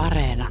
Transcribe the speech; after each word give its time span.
Areena. 0.00 0.48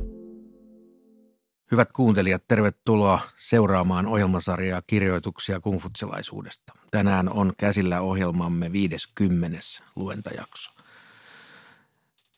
Hyvät 1.72 1.92
kuuntelijat, 1.92 2.44
tervetuloa 2.48 3.20
seuraamaan 3.36 4.08
ohjelmasarjaa 4.08 4.82
kirjoituksia 4.88 5.60
kungfutselaisuudesta. 5.60 6.74
Tänään 6.92 7.30
on 7.30 7.54
käsillä 7.58 8.02
ohjelmamme 8.02 8.72
50. 8.72 9.58
luentajakso. 9.96 10.72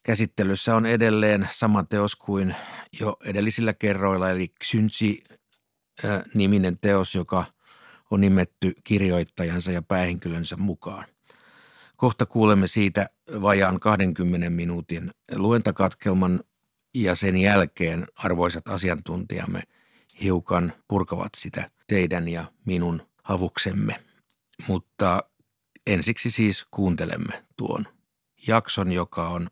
Käsittelyssä 0.03 0.75
on 0.75 0.85
edelleen 0.85 1.47
sama 1.51 1.83
teos 1.83 2.15
kuin 2.15 2.55
jo 2.99 3.17
edellisillä 3.25 3.73
kerroilla, 3.73 4.29
eli 4.29 4.53
Xunzi-niminen 4.63 6.77
teos, 6.81 7.15
joka 7.15 7.45
on 8.11 8.21
nimetty 8.21 8.73
kirjoittajansa 8.83 9.71
ja 9.71 9.81
päähenkilönsä 9.81 10.57
mukaan. 10.57 11.05
Kohta 11.95 12.25
kuulemme 12.25 12.67
siitä 12.67 13.09
vajaan 13.41 13.79
20 13.79 14.49
minuutin 14.49 15.11
luentakatkelman 15.35 16.43
ja 16.93 17.15
sen 17.15 17.37
jälkeen 17.37 18.07
arvoisat 18.15 18.67
asiantuntijamme 18.67 19.63
hiukan 20.21 20.73
purkavat 20.87 21.35
sitä 21.37 21.69
teidän 21.87 22.27
ja 22.27 22.51
minun 22.65 23.07
havuksemme. 23.23 24.03
Mutta 24.67 25.23
ensiksi 25.87 26.31
siis 26.31 26.65
kuuntelemme 26.71 27.45
tuon 27.57 27.85
jakson, 28.47 28.91
joka 28.91 29.29
on 29.29 29.49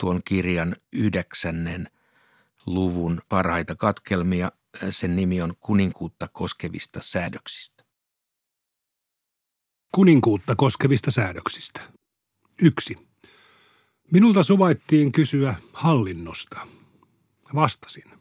tuon 0.00 0.20
kirjan 0.24 0.76
yhdeksännen 0.92 1.90
luvun 2.66 3.20
parhaita 3.28 3.74
katkelmia. 3.74 4.52
Sen 4.90 5.16
nimi 5.16 5.42
on 5.42 5.54
Kuninkuutta 5.60 6.28
koskevista 6.32 7.00
säädöksistä. 7.02 7.84
Kuninkuutta 9.94 10.56
koskevista 10.56 11.10
säädöksistä. 11.10 11.80
Yksi. 12.62 13.08
Minulta 14.12 14.42
suvaittiin 14.42 15.12
kysyä 15.12 15.54
hallinnosta. 15.72 16.66
Vastasin. 17.54 18.16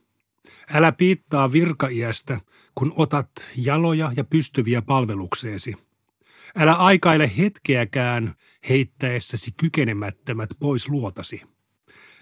Älä 0.74 0.92
piittaa 0.92 1.52
virkaiästä, 1.52 2.40
kun 2.76 2.94
otat 2.96 3.30
jaloja 3.56 4.12
ja 4.18 4.24
pystyviä 4.24 4.82
palvelukseesi. 4.82 5.76
Älä 6.56 6.74
aikaile 6.74 7.32
hetkeäkään 7.38 8.36
heittäessäsi 8.70 9.52
kykenemättömät 9.58 10.50
pois 10.60 10.90
luotasi. 10.90 11.42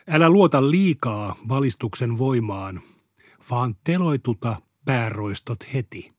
Älä 0.08 0.30
luota 0.30 0.72
liikaa 0.72 1.36
valistuksen 1.48 2.18
voimaan, 2.18 2.81
vaan 3.50 3.76
teloituta 3.84 4.56
pääroistot 4.86 5.74
heti. 5.74 6.14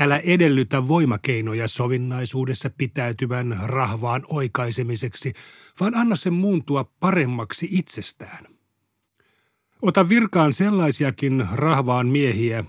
Älä 0.00 0.18
edellytä 0.18 0.88
voimakeinoja 0.88 1.68
sovinnaisuudessa 1.68 2.70
pitäytyvän 2.70 3.60
rahvaan 3.62 4.22
oikaisemiseksi, 4.26 5.32
vaan 5.80 5.94
anna 5.94 6.16
sen 6.16 6.34
muuntua 6.34 6.84
paremmaksi 7.00 7.68
itsestään. 7.70 8.59
Ota 9.82 10.08
virkaan 10.08 10.52
sellaisiakin 10.52 11.48
rahvaan 11.52 12.06
miehiä, 12.06 12.64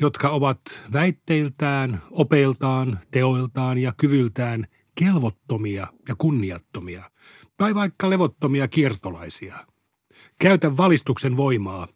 jotka 0.00 0.28
ovat 0.28 0.60
väitteiltään, 0.92 2.02
opeiltaan, 2.10 2.98
teoiltaan 3.10 3.78
ja 3.78 3.92
kyvyltään 3.96 4.66
kelvottomia 4.94 5.86
ja 6.08 6.14
kunniattomia, 6.18 7.10
tai 7.56 7.74
vaikka 7.74 8.10
levottomia 8.10 8.68
kiertolaisia. 8.68 9.66
Käytä 10.40 10.76
valistuksen 10.76 11.36
voimaa 11.36 11.88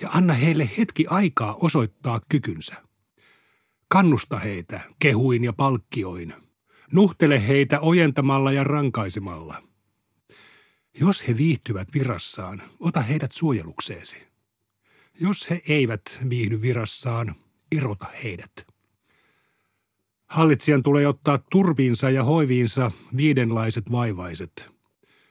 ja 0.00 0.08
anna 0.12 0.34
heille 0.34 0.70
hetki 0.78 1.06
aikaa 1.10 1.54
osoittaa 1.54 2.20
kykynsä. 2.28 2.74
Kannusta 3.88 4.38
heitä 4.38 4.80
kehuin 4.98 5.44
ja 5.44 5.52
palkkioin. 5.52 6.34
Nuhtele 6.92 7.48
heitä 7.48 7.80
ojentamalla 7.80 8.52
ja 8.52 8.64
rankaisemalla. 8.64 9.71
Jos 11.00 11.28
he 11.28 11.36
viihtyvät 11.36 11.88
virassaan, 11.94 12.62
ota 12.80 13.00
heidät 13.00 13.32
suojelukseesi. 13.32 14.16
Jos 15.20 15.50
he 15.50 15.62
eivät 15.68 16.18
viihdy 16.28 16.62
virassaan, 16.62 17.34
irota 17.72 18.06
heidät. 18.24 18.66
Hallitsijan 20.26 20.82
tulee 20.82 21.06
ottaa 21.06 21.38
turbiinsa 21.38 22.10
ja 22.10 22.24
hoiviinsa 22.24 22.90
viidenlaiset 23.16 23.90
vaivaiset. 23.92 24.70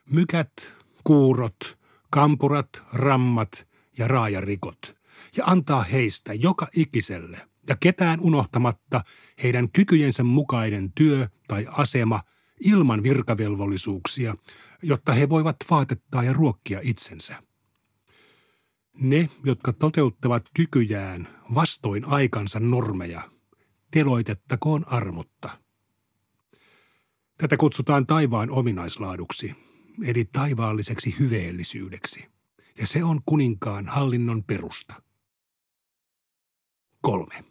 Mykät, 0.06 0.74
kuurot, 1.04 1.78
kampurat, 2.10 2.84
rammat 2.94 3.68
ja 3.98 4.08
raajarikot. 4.08 4.96
Ja 5.38 5.46
antaa 5.46 5.84
heistä 5.84 6.34
joka 6.34 6.68
ikiselle– 6.76 7.42
ja 7.68 7.76
ketään 7.80 8.20
unohtamatta 8.20 9.02
heidän 9.44 9.72
kykyjensä 9.72 10.24
mukainen 10.24 10.92
työ 10.92 11.28
tai 11.48 11.68
asema 11.70 12.22
ilman 12.66 13.04
virkavelvollisuuksia, 13.04 14.36
jotta 14.84 15.14
he 15.14 15.30
voivat 15.30 15.56
vaatettaa 15.70 16.24
ja 16.24 16.34
ruokkia 16.34 16.80
itsensä. 16.84 17.44
Ne, 18.94 19.30
jotka 19.44 19.74
toteuttavat 19.74 20.46
kykyjään 20.54 21.28
vastoin 21.56 22.06
aikansa 22.06 22.60
normeja, 22.60 23.22
teloitettakoon 23.92 24.86
armotta. 24.88 25.50
Tätä 27.38 27.58
kutsutaan 27.58 28.08
taivaan 28.08 28.52
ominaislaaduksi, 28.52 29.56
eli 30.04 30.26
taivaalliseksi 30.26 31.16
hyveellisyydeksi, 31.20 32.26
ja 32.78 32.88
se 32.88 33.04
on 33.04 33.22
kuninkaan 33.26 33.88
hallinnon 33.88 34.44
perusta. 34.44 35.02
Kolme. 37.02 37.44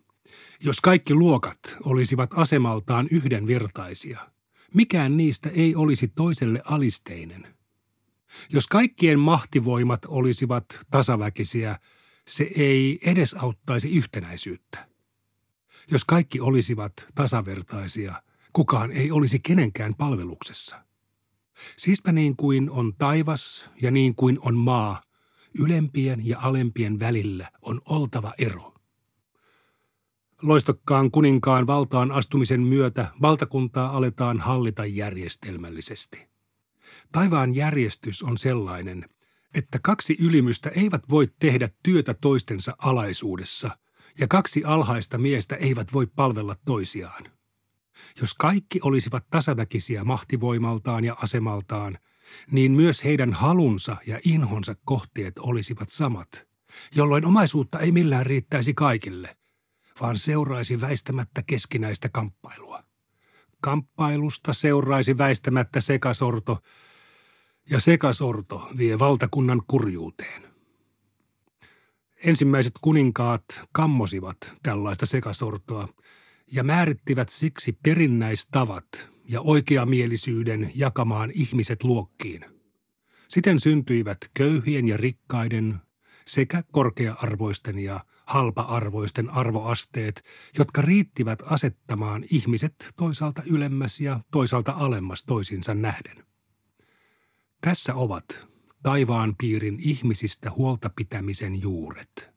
Jos 0.60 0.80
kaikki 0.80 1.14
luokat 1.14 1.76
olisivat 1.84 2.30
asemaltaan 2.38 3.08
yhdenvertaisia, 3.10 4.30
mikään 4.74 5.16
niistä 5.16 5.50
ei 5.50 5.74
olisi 5.74 6.08
toiselle 6.08 6.62
alisteinen. 6.64 7.54
Jos 8.52 8.66
kaikkien 8.66 9.18
mahtivoimat 9.18 10.04
olisivat 10.08 10.64
tasaväkisiä, 10.90 11.76
se 12.26 12.50
ei 12.56 12.98
edesauttaisi 13.06 13.90
yhtenäisyyttä. 13.96 14.88
Jos 15.90 16.04
kaikki 16.04 16.40
olisivat 16.40 16.92
tasavertaisia, 17.14 18.22
kukaan 18.52 18.92
ei 18.92 19.10
olisi 19.10 19.40
kenenkään 19.40 19.94
palveluksessa. 19.94 20.84
Siispä 21.76 22.12
niin 22.12 22.36
kuin 22.36 22.70
on 22.70 22.94
taivas 22.98 23.70
ja 23.82 23.90
niin 23.90 24.14
kuin 24.14 24.38
on 24.40 24.54
maa, 24.54 25.02
ylempien 25.58 26.26
ja 26.26 26.38
alempien 26.40 26.98
välillä 26.98 27.50
on 27.62 27.80
oltava 27.84 28.34
ero. 28.38 28.79
Loistokkaan 30.42 31.10
kuninkaan 31.10 31.66
valtaan 31.66 32.12
astumisen 32.12 32.60
myötä 32.60 33.08
valtakuntaa 33.22 33.96
aletaan 33.96 34.40
hallita 34.40 34.86
järjestelmällisesti. 34.86 36.26
Taivaan 37.12 37.54
järjestys 37.54 38.22
on 38.22 38.38
sellainen, 38.38 39.04
että 39.54 39.78
kaksi 39.82 40.16
ylimystä 40.20 40.70
eivät 40.70 41.02
voi 41.10 41.28
tehdä 41.38 41.68
työtä 41.82 42.14
toistensa 42.14 42.76
alaisuudessa, 42.78 43.70
ja 44.18 44.28
kaksi 44.28 44.64
alhaista 44.64 45.18
miestä 45.18 45.56
eivät 45.56 45.92
voi 45.92 46.06
palvella 46.06 46.56
toisiaan. 46.64 47.24
Jos 48.20 48.34
kaikki 48.34 48.80
olisivat 48.82 49.26
tasaväkisiä 49.30 50.04
mahtivoimaltaan 50.04 51.04
ja 51.04 51.16
asemaltaan, 51.22 51.98
niin 52.50 52.72
myös 52.72 53.04
heidän 53.04 53.32
halunsa 53.32 53.96
ja 54.06 54.20
inhonsa 54.24 54.74
kohteet 54.84 55.38
olisivat 55.38 55.90
samat, 55.90 56.48
jolloin 56.94 57.24
omaisuutta 57.24 57.78
ei 57.78 57.92
millään 57.92 58.26
riittäisi 58.26 58.74
kaikille, 58.74 59.36
vaan 60.00 60.18
seuraisi 60.18 60.80
väistämättä 60.80 61.42
keskinäistä 61.46 62.08
kamppailua. 62.12 62.84
Kamppailusta 63.60 64.52
seuraisi 64.52 65.18
väistämättä 65.18 65.80
sekasorto, 65.80 66.58
ja 67.70 67.80
sekasorto 67.80 68.68
vie 68.78 68.98
valtakunnan 68.98 69.62
kurjuuteen. 69.68 70.42
Ensimmäiset 72.24 72.72
kuninkaat 72.80 73.44
kammosivat 73.72 74.36
tällaista 74.62 75.06
sekasortoa 75.06 75.88
ja 76.52 76.64
määrittivät 76.64 77.28
siksi 77.28 77.72
perinnäistavat 77.72 79.08
ja 79.24 79.40
oikeamielisyyden 79.40 80.70
jakamaan 80.74 81.30
ihmiset 81.34 81.84
luokkiin. 81.84 82.44
Siten 83.28 83.60
syntyivät 83.60 84.18
köyhien 84.34 84.88
ja 84.88 84.96
rikkaiden 84.96 85.80
sekä 86.26 86.62
korkea-arvoisten 86.72 87.78
ja 87.78 88.00
halpa-arvoisten 88.30 89.30
arvoasteet, 89.30 90.22
jotka 90.58 90.82
riittivät 90.82 91.42
asettamaan 91.46 92.24
ihmiset 92.30 92.92
toisaalta 92.96 93.42
ylemmäs 93.46 94.00
ja 94.00 94.20
toisaalta 94.30 94.72
alemmas 94.76 95.22
toisinsa 95.22 95.74
nähden. 95.74 96.24
Tässä 97.60 97.94
ovat 97.94 98.46
taivaan 98.82 99.34
piirin 99.36 99.80
ihmisistä 99.80 100.50
huolta 100.50 100.90
pitämisen 100.96 101.62
juuret. 101.62 102.30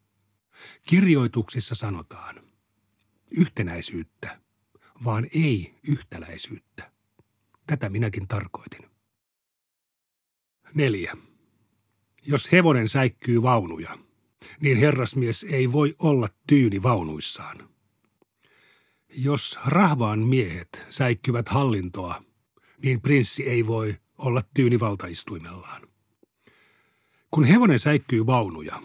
Kirjoituksissa 0.88 1.74
sanotaan 1.74 2.40
yhtenäisyyttä, 3.30 4.40
vaan 5.04 5.26
ei 5.34 5.74
yhtäläisyyttä. 5.88 6.92
Tätä 7.66 7.90
minäkin 7.90 8.28
tarkoitin. 8.28 8.90
Neljä. 10.74 11.16
Jos 12.22 12.52
hevonen 12.52 12.88
säikkyy 12.88 13.42
vaunuja, 13.42 13.98
niin 14.60 14.76
herrasmies 14.76 15.46
ei 15.50 15.72
voi 15.72 15.94
olla 15.98 16.28
tyyni 16.46 16.82
vaunuissaan. 16.82 17.68
Jos 19.08 19.58
rahvaan 19.66 20.18
miehet 20.18 20.86
säikkyvät 20.88 21.48
hallintoa, 21.48 22.22
niin 22.82 23.00
prinssi 23.00 23.48
ei 23.48 23.66
voi 23.66 23.96
olla 24.18 24.42
tyyni 24.54 24.80
valtaistuimellaan. 24.80 25.82
Kun 27.30 27.44
hevonen 27.44 27.78
säikkyy 27.78 28.26
vaunuja, 28.26 28.82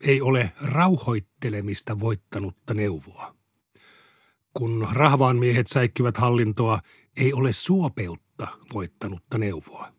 ei 0.00 0.20
ole 0.20 0.52
rauhoittelemista 0.62 2.00
voittanutta 2.00 2.74
neuvoa. 2.74 3.34
Kun 4.54 4.88
rahvaan 4.92 5.36
miehet 5.36 5.66
säikkyvät 5.66 6.16
hallintoa, 6.16 6.80
ei 7.16 7.32
ole 7.32 7.52
suopeutta 7.52 8.48
voittanutta 8.74 9.38
neuvoa. 9.38 9.92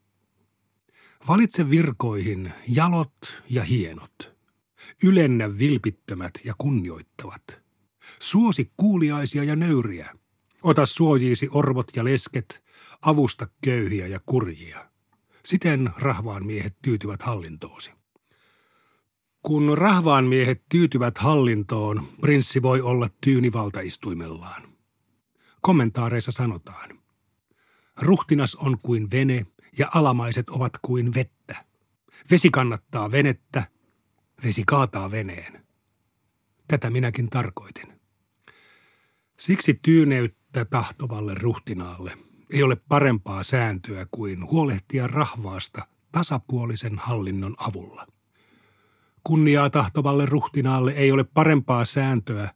Valitse 1.28 1.70
virkoihin 1.70 2.54
jalot 2.68 3.44
ja 3.50 3.64
hienot. 3.64 4.39
Ylennä 5.04 5.60
vilpittömät 5.60 6.34
ja 6.44 6.54
kunnioittavat. 6.58 7.62
Suosi 8.20 8.72
kuuliaisia 8.78 9.44
ja 9.44 9.56
nöyriä. 9.56 10.16
Ota 10.64 10.86
suojiisi 10.86 11.50
orvot 11.52 11.92
ja 11.96 12.04
lesket, 12.04 12.64
avusta 13.02 13.48
köyhiä 13.62 14.08
ja 14.08 14.20
kurjia. 14.26 14.90
Siten 15.46 15.90
rahvaan 15.98 16.46
miehet 16.46 16.76
tyytyvät 16.82 17.22
hallintoosi. 17.22 17.92
Kun 19.44 19.78
rahvaan 19.78 20.26
miehet 20.26 20.64
tyytyvät 20.70 21.18
hallintoon, 21.18 22.04
prinssi 22.22 22.62
voi 22.62 22.82
olla 22.82 23.10
tyyni 23.22 23.54
valtaistuimellaan. 23.54 24.64
Kommentaareissa 25.62 26.32
sanotaan. 26.32 27.00
Ruhtinas 28.02 28.56
on 28.56 28.78
kuin 28.80 29.12
vene 29.12 29.46
ja 29.78 29.90
alamaiset 29.94 30.50
ovat 30.50 30.74
kuin 30.82 31.14
vettä. 31.14 31.66
Vesi 32.32 32.50
kannattaa 32.50 33.12
venettä, 33.12 33.64
vesi 34.44 34.64
kaataa 34.68 35.12
veneen. 35.12 35.66
Tätä 36.68 36.90
minäkin 36.90 37.30
tarkoitin. 37.30 38.00
Siksi 39.40 39.80
tyyneyttä 39.82 40.66
tahtovalle 40.66 41.36
ruhtinaalle 41.36 42.14
ei 42.50 42.64
ole 42.64 42.76
parempaa 42.76 43.44
sääntöä 43.44 44.06
kuin 44.12 44.52
huolehtia 44.52 45.08
rahvaasta 45.08 45.88
tasapuolisen 46.12 46.98
hallinnon 46.98 47.56
avulla. 47.58 48.08
Kunniaa 49.24 49.70
tahtovalle 49.70 50.26
ruhtinaalle 50.26 50.92
ei 50.92 51.12
ole 51.12 51.24
parempaa 51.24 51.86
sääntöä 51.86 52.50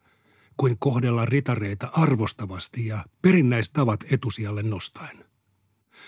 kuin 0.58 0.80
kohdella 0.80 1.26
ritareita 1.26 1.90
arvostavasti 1.94 2.88
ja 2.88 3.06
perinnäistavat 3.22 4.00
etusijalle 4.12 4.64
nostaen. 4.64 5.26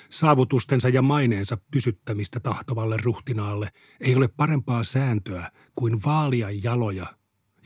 Saavutustensa 0.10 0.90
ja 0.90 1.02
maineensa 1.02 1.58
pysyttämistä 1.72 2.40
tahtovalle 2.40 2.98
ruhtinaalle 3.04 3.70
ei 4.00 4.16
ole 4.16 4.28
parempaa 4.28 4.84
sääntöä 4.84 5.52
kuin 5.76 6.04
vaalia 6.06 6.48
jaloja 6.64 7.06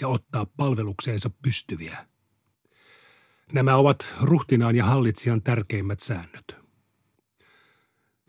ja 0.01 0.07
ottaa 0.07 0.45
palvelukseensa 0.45 1.29
pystyviä. 1.29 2.07
Nämä 3.51 3.75
ovat 3.75 4.15
ruhtinaan 4.21 4.75
ja 4.75 4.85
hallitsijan 4.85 5.41
tärkeimmät 5.41 5.99
säännöt. 5.99 6.55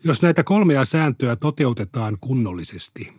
Jos 0.03 0.21
näitä 0.21 0.43
kolmea 0.43 0.85
sääntöä 0.85 1.35
toteutetaan 1.35 2.17
kunnollisesti, 2.21 3.13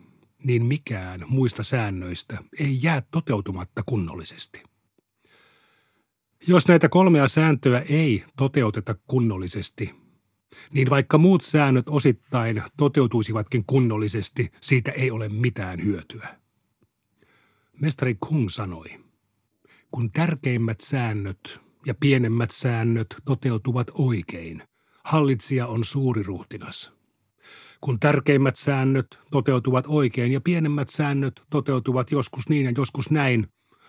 niin 0.45 0.67
mikään 0.67 1.25
muista 1.29 1.63
säännöistä 1.63 2.39
ei 2.59 2.79
jää 2.83 3.03
toteutumatta 3.11 3.83
kunnollisesti. 3.87 4.63
Jos 6.47 6.69
näitä 6.69 6.89
kolmea 6.89 7.29
sääntöä 7.29 7.83
ei 7.89 8.25
toteuteta 8.37 8.95
kunnollisesti, 9.07 10.02
niin 10.73 10.91
vaikka 10.91 11.19
muut 11.19 11.43
säännöt 11.43 11.89
osittain 11.89 12.63
toteutuisivatkin 12.77 13.65
kunnollisesti, 13.67 14.53
siitä 14.61 14.91
ei 14.91 15.11
ole 15.11 15.29
mitään 15.29 15.85
hyötyä. 15.85 16.29
Mestari 17.81 18.17
Kung 18.21 18.49
sanoi, 18.49 18.89
kun 19.91 20.11
tärkeimmät 20.11 20.81
säännöt 20.81 21.61
ja 21.87 21.95
pienemmät 21.95 22.51
säännöt 22.51 23.07
toteutuvat 23.25 23.87
oikein, 23.95 24.63
hallitsija 25.05 25.67
on 25.67 25.85
suuri 25.85 26.23
ruhtinas. 26.23 26.93
Kun 27.81 28.01
tärkeimmät 28.01 28.57
säännöt 28.57 29.19
toteutuvat 29.31 29.85
oikein 29.89 30.33
ja 30.33 30.41
pienemmät 30.41 30.89
säännöt 30.89 31.43
toteutuvat 31.51 32.11
joskus 32.11 32.49
niin 32.49 32.65
ja 32.65 32.73
joskus 32.77 33.11
näin, 33.11 33.47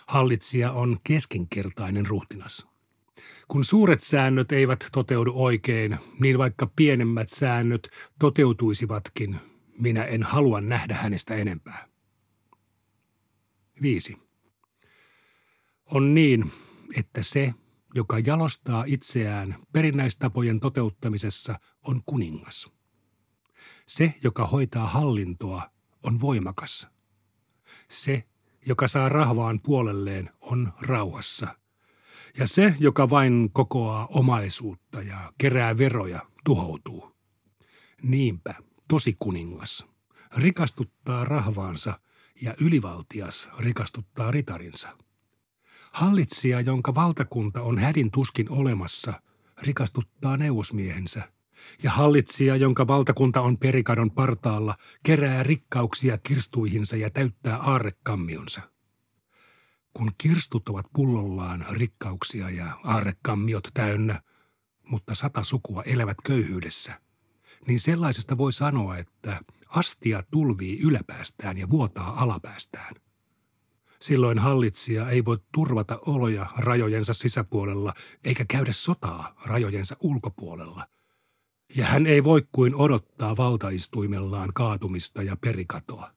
hallitsija 0.07 0.71
on 0.71 0.97
keskinkertainen 1.03 2.05
ruhtinas. 2.05 2.72
Kun 3.53 3.63
suuret 3.63 4.01
säännöt 4.01 4.51
eivät 4.51 4.87
toteudu 4.91 5.31
oikein, 5.35 5.97
niin 6.19 6.37
vaikka 6.37 6.71
pienemmät 6.75 7.29
säännöt 7.29 7.89
toteutuisivatkin, 8.19 9.39
minä 9.79 10.03
en 10.03 10.23
halua 10.23 10.61
nähdä 10.61 10.95
hänestä 10.95 11.35
enempää. 11.35 11.87
5. 13.81 14.17
On 15.85 16.13
niin, 16.13 16.51
että 16.97 17.23
se, 17.23 17.53
joka 17.95 18.19
jalostaa 18.19 18.83
itseään 18.87 19.55
perinnäistapojen 19.71 20.59
toteuttamisessa, 20.59 21.59
on 21.87 22.01
kuningas. 22.05 22.71
Se, 23.85 24.13
joka 24.23 24.47
hoitaa 24.47 24.87
hallintoa, 24.87 25.71
on 26.03 26.21
voimakas. 26.21 26.87
Se, 27.89 28.23
joka 28.65 28.87
saa 28.87 29.09
rahvaan 29.09 29.59
puolelleen, 29.59 30.29
on 30.41 30.73
rauhassa. 30.81 31.62
Ja 32.37 32.47
se, 32.47 32.75
joka 32.79 33.09
vain 33.09 33.49
kokoaa 33.53 34.07
omaisuutta 34.09 35.01
ja 35.01 35.33
kerää 35.37 35.77
veroja, 35.77 36.19
tuhoutuu. 36.45 37.15
Niinpä, 38.03 38.55
tosi 38.87 39.15
kuningas, 39.19 39.85
rikastuttaa 40.37 41.25
rahvaansa 41.25 41.99
ja 42.41 42.55
ylivaltias 42.61 43.49
rikastuttaa 43.59 44.31
ritarinsa. 44.31 44.97
Hallitsija, 45.91 46.61
jonka 46.61 46.95
valtakunta 46.95 47.61
on 47.61 47.77
hädin 47.77 48.11
tuskin 48.11 48.51
olemassa, 48.51 49.13
rikastuttaa 49.61 50.37
neuvosmiehensä. 50.37 51.33
Ja 51.83 51.91
hallitsija, 51.91 52.55
jonka 52.55 52.87
valtakunta 52.87 53.41
on 53.41 53.57
perikadon 53.57 54.11
partaalla, 54.11 54.77
kerää 55.03 55.43
rikkauksia 55.43 56.17
kirstuihinsa 56.17 56.95
ja 56.95 57.09
täyttää 57.09 57.57
aarrekammionsa. 57.57 58.72
Kun 59.93 60.11
kirstut 60.17 60.69
ovat 60.69 60.85
pullollaan 60.93 61.65
rikkauksia 61.71 62.49
ja 62.49 62.65
aarrekammiot 62.83 63.67
täynnä, 63.73 64.21
mutta 64.83 65.15
sata 65.15 65.43
sukua 65.43 65.83
elävät 65.83 66.17
köyhyydessä, 66.25 67.01
niin 67.67 67.79
sellaisesta 67.79 68.37
voi 68.37 68.53
sanoa, 68.53 68.97
että 68.97 69.41
astia 69.67 70.23
tulvii 70.31 70.79
yläpäästään 70.79 71.57
ja 71.57 71.69
vuotaa 71.69 72.23
alapäästään. 72.23 72.95
Silloin 74.01 74.39
hallitsija 74.39 75.09
ei 75.09 75.25
voi 75.25 75.37
turvata 75.51 75.99
oloja 76.05 76.45
rajojensa 76.57 77.13
sisäpuolella 77.13 77.93
eikä 78.23 78.45
käydä 78.45 78.71
sotaa 78.71 79.35
rajojensa 79.45 79.97
ulkopuolella. 79.99 80.87
Ja 81.75 81.85
hän 81.85 82.07
ei 82.07 82.23
voi 82.23 82.47
kuin 82.51 82.75
odottaa 82.75 83.37
valtaistuimellaan 83.37 84.49
kaatumista 84.53 85.23
ja 85.23 85.37
perikatoa. 85.37 86.11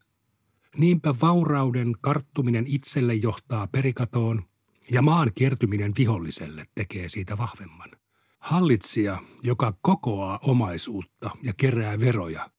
Niinpä 0.79 1.15
vaurauden 1.21 1.95
karttuminen 2.01 2.65
itselle 2.67 3.15
johtaa 3.15 3.67
perikatoon 3.67 4.43
ja 4.91 5.03
maan 5.03 5.31
kertyminen 5.35 5.93
viholliselle 5.99 6.65
tekee 6.75 7.09
siitä 7.09 7.39
vahvemman. 7.39 7.91
Hallitsija, 8.39 9.19
joka 9.43 9.75
kokoaa 9.83 10.39
omaisuutta 10.43 11.31
ja 11.43 11.53
kerää 11.57 12.01
veroja, 12.01 12.51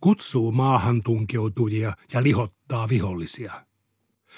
kutsuu 0.00 0.52
maahan 0.52 1.02
tunkeutujia 1.02 1.92
ja 2.12 2.22
lihottaa 2.22 2.88
vihollisia– 2.88 3.52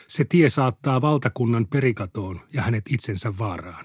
se 0.06 0.24
tie 0.24 0.48
saattaa 0.48 1.00
valtakunnan 1.00 1.66
perikatoon 1.66 2.40
ja 2.52 2.62
hänet 2.62 2.84
itsensä 2.88 3.38
vaaraan. 3.38 3.84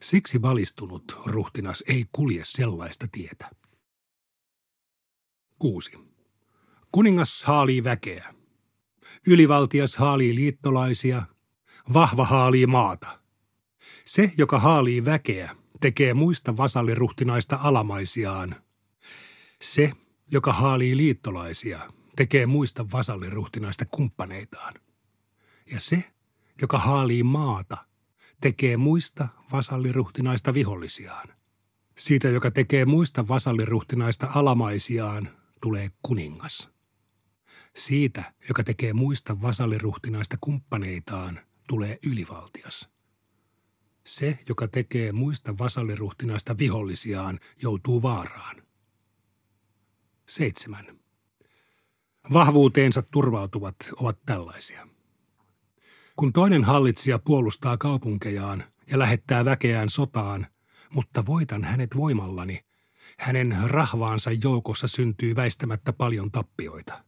Siksi 0.00 0.42
valistunut 0.42 1.20
ruhtinas 1.26 1.84
ei 1.88 2.04
kulje 2.12 2.40
sellaista 2.44 3.06
tietä. 3.12 3.50
6. 5.58 5.92
Kuningas 6.92 7.44
haalii 7.44 7.84
väkeä. 7.84 8.34
Ylivaltias 9.26 9.96
haalii 9.96 10.34
liittolaisia. 10.34 11.22
Vahva 11.92 12.26
haalii 12.26 12.66
maata. 12.66 13.20
Se, 14.04 14.32
joka 14.38 14.58
haalii 14.58 15.04
väkeä, 15.04 15.56
tekee 15.80 16.14
muista 16.14 16.56
vasalliruhtinaista 16.56 17.58
alamaisiaan. 17.62 18.56
Se, 19.62 19.92
joka 20.30 20.52
haalii 20.52 20.96
liittolaisia, 20.96 21.80
tekee 22.16 22.46
muista 22.46 22.86
vasalliruhtinaista 22.92 23.84
kumppaneitaan. 23.84 24.74
Ja 25.72 25.80
se, 25.80 26.04
joka 26.62 26.78
haalii 26.78 27.22
maata, 27.22 27.76
tekee 28.40 28.76
muista 28.76 29.28
vasalliruhtinaista 29.52 30.54
vihollisiaan. 30.54 31.28
Siitä, 31.98 32.28
joka 32.28 32.50
tekee 32.50 32.84
muista 32.84 33.28
vasalliruhtinaista 33.28 34.28
alamaisiaan, 34.34 35.28
tulee 35.60 35.90
kuningas. 36.02 36.70
Siitä, 37.76 38.34
joka 38.48 38.64
tekee 38.64 38.92
muista 38.92 39.42
vasalliruhtinaista 39.42 40.36
kumppaneitaan, 40.40 41.40
tulee 41.68 41.98
ylivaltias. 42.06 42.88
Se, 44.06 44.38
joka 44.48 44.68
tekee 44.68 45.12
muista 45.12 45.58
vasalliruhtinaista 45.58 46.58
vihollisiaan, 46.58 47.40
joutuu 47.62 48.02
vaaraan. 48.02 48.62
7. 50.28 50.98
Vahvuuteensa 52.32 53.02
turvautuvat 53.02 53.76
ovat 53.96 54.18
tällaisia. 54.26 54.88
Kun 56.16 56.32
toinen 56.32 56.64
hallitsija 56.64 57.18
puolustaa 57.18 57.76
kaupunkejaan 57.76 58.64
ja 58.90 58.98
lähettää 58.98 59.44
väkeään 59.44 59.90
sotaan, 59.90 60.46
mutta 60.90 61.26
voitan 61.26 61.64
hänet 61.64 61.96
voimallani, 61.96 62.64
hänen 63.18 63.56
rahvaansa 63.64 64.30
joukossa 64.44 64.86
syntyy 64.86 65.36
väistämättä 65.36 65.92
paljon 65.92 66.30
tappioita. 66.30 67.04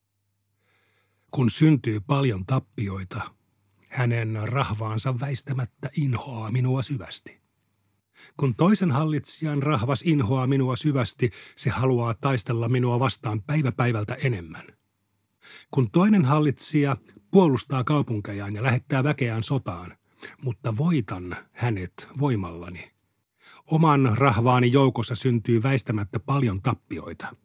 Kun 1.34 1.50
syntyy 1.50 2.00
paljon 2.00 2.46
tappioita, 2.46 3.20
hänen 3.88 4.38
rahvaansa 4.44 5.20
väistämättä 5.20 5.90
inhoaa 5.96 6.50
minua 6.50 6.82
syvästi. 6.82 7.40
Kun 8.36 8.54
toisen 8.54 8.90
hallitsijan 8.90 9.62
rahvas 9.62 10.02
inhoaa 10.02 10.46
minua 10.46 10.76
syvästi, 10.76 11.30
se 11.56 11.70
haluaa 11.70 12.14
taistella 12.14 12.68
minua 12.68 13.00
vastaan 13.00 13.42
päivä 13.42 13.72
päivältä 13.72 14.14
enemmän. 14.14 14.66
Kun 15.70 15.90
toinen 15.90 16.24
hallitsija 16.24 16.96
puolustaa 17.30 17.84
kaupunkejaan 17.84 18.54
ja 18.54 18.62
lähettää 18.62 19.04
väkeään 19.04 19.42
sotaan, 19.42 19.96
mutta 20.42 20.76
voitan 20.76 21.36
hänet 21.52 22.08
voimallani. 22.20 22.92
Oman 23.66 24.12
rahvaani 24.18 24.72
joukossa 24.72 25.14
syntyy 25.14 25.62
väistämättä 25.62 26.20
paljon 26.20 26.62
tappioita. 26.62 27.36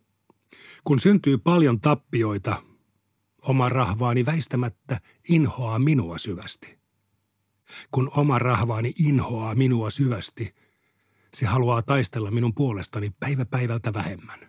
Kun 0.83 0.99
syntyy 0.99 1.37
paljon 1.37 1.79
tappioita, 1.79 2.68
oma 3.41 3.69
rahvaani 3.69 4.25
väistämättä 4.25 5.01
inhoaa 5.29 5.79
minua 5.79 6.17
syvästi. 6.17 6.79
Kun 7.91 8.11
oma 8.15 8.39
rahvaani 8.39 8.93
inhoaa 8.95 9.55
minua 9.55 9.89
syvästi, 9.89 10.55
se 11.33 11.45
haluaa 11.45 11.81
taistella 11.81 12.31
minun 12.31 12.55
puolestani 12.55 13.09
päivä 13.19 13.45
päivältä 13.45 13.93
vähemmän. 13.93 14.39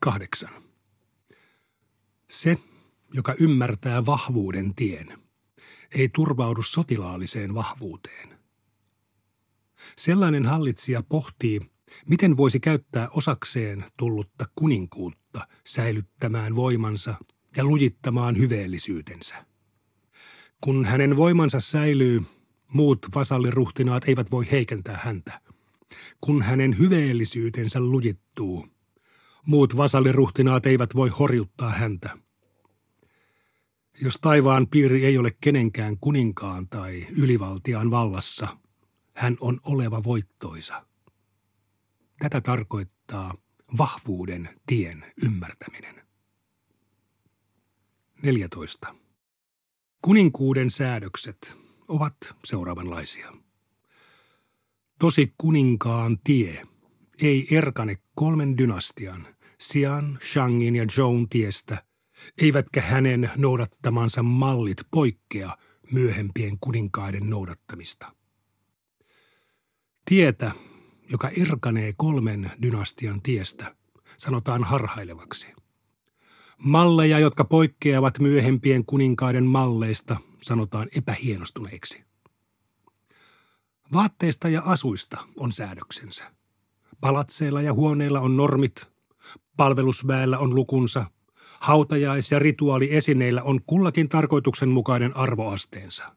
Kahdeksan. 0.00 0.62
Se, 2.30 2.58
joka 3.14 3.34
ymmärtää 3.40 4.06
vahvuuden 4.06 4.74
tien, 4.74 5.18
ei 5.90 6.08
turvaudu 6.08 6.62
sotilaalliseen 6.62 7.54
vahvuuteen. 7.54 8.38
Sellainen 9.96 10.46
hallitsija 10.46 11.02
pohtii, 11.02 11.60
miten 12.08 12.36
voisi 12.36 12.60
käyttää 12.60 13.08
osakseen 13.08 13.84
tullutta 13.96 14.44
kuninkuutta 14.54 15.27
säilyttämään 15.66 16.56
voimansa 16.56 17.14
ja 17.56 17.64
lujittamaan 17.64 18.38
hyveellisyytensä. 18.38 19.44
Kun 20.60 20.84
hänen 20.84 21.16
voimansa 21.16 21.60
säilyy, 21.60 22.22
muut 22.74 23.06
vasalliruhtinaat 23.14 24.08
eivät 24.08 24.30
voi 24.30 24.50
heikentää 24.50 25.00
häntä. 25.02 25.40
Kun 26.20 26.42
hänen 26.42 26.78
hyveellisyytensä 26.78 27.80
lujittuu, 27.80 28.66
muut 29.46 29.76
vasalliruhtinaat 29.76 30.66
eivät 30.66 30.94
voi 30.94 31.08
horjuttaa 31.08 31.70
häntä– 31.70 32.10
jos 34.00 34.18
taivaan 34.20 34.66
piiri 34.66 35.06
ei 35.06 35.18
ole 35.18 35.30
kenenkään 35.40 35.98
kuninkaan 36.00 36.68
tai 36.68 37.06
ylivaltiaan 37.16 37.90
vallassa, 37.90 38.56
hän 39.14 39.36
on 39.40 39.60
oleva 39.66 40.04
voittoisa. 40.04 40.86
Tätä 42.18 42.40
tarkoittaa 42.40 43.34
vahvuuden 43.78 44.48
tien 44.66 45.04
ymmärtäminen. 45.22 46.06
14. 48.22 48.94
Kuninkuuden 50.02 50.70
säädökset 50.70 51.56
ovat 51.88 52.16
seuraavanlaisia. 52.44 53.32
Tosi 54.98 55.34
kuninkaan 55.38 56.18
tie 56.24 56.62
ei 57.22 57.56
erkane 57.56 57.96
kolmen 58.14 58.58
dynastian, 58.58 59.26
Sian, 59.58 60.18
Shangin 60.32 60.76
ja 60.76 60.86
Joan 60.96 61.28
tiestä– 61.28 61.82
eivätkä 62.42 62.80
hänen 62.80 63.30
noudattamansa 63.36 64.22
mallit 64.22 64.78
poikkea 64.90 65.56
myöhempien 65.92 66.58
kuninkaiden 66.60 67.30
noudattamista. 67.30 68.14
Tietä, 70.04 70.52
joka 71.10 71.28
erkanee 71.28 71.92
kolmen 71.96 72.50
dynastian 72.62 73.22
tiestä, 73.22 73.74
sanotaan 74.16 74.64
harhailevaksi. 74.64 75.46
Malleja, 76.58 77.18
jotka 77.18 77.44
poikkeavat 77.44 78.18
myöhempien 78.18 78.84
kuninkaiden 78.84 79.44
malleista, 79.44 80.16
sanotaan 80.42 80.88
epähienostuneiksi. 80.96 82.04
Vaatteista 83.92 84.48
ja 84.48 84.62
asuista 84.64 85.18
on 85.36 85.52
säädöksensä. 85.52 86.32
Palatseilla 87.00 87.62
ja 87.62 87.72
huoneilla 87.72 88.20
on 88.20 88.36
normit, 88.36 88.88
palvelusväellä 89.56 90.38
on 90.38 90.54
lukunsa– 90.54 91.04
hautajais- 91.60 92.32
ja 92.32 92.38
rituaaliesineillä 92.38 93.42
on 93.42 93.60
kullakin 93.66 94.08
tarkoituksenmukainen 94.08 95.16
arvoasteensa. 95.16 96.12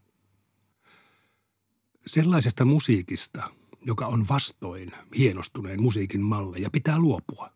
Sellaisesta 2.05 2.65
musiikista, 2.65 3.49
joka 3.81 4.05
on 4.05 4.25
vastoin 4.29 4.91
hienostuneen 5.17 5.81
musiikin 5.81 6.21
malleja, 6.21 6.69
pitää 6.69 6.99
luopua. 6.99 7.51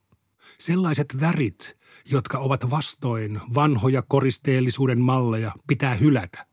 Sellaiset 0.58 1.20
värit, 1.20 1.78
jotka 2.06 2.38
ovat 2.38 2.70
vastoin 2.70 3.42
vanhoja 3.54 4.02
koristeellisuuden 4.02 5.02
malleja, 5.02 5.52
pitää 5.68 5.96
hylätä. 5.96 6.46